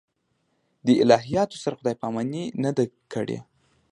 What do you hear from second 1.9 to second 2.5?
پاماني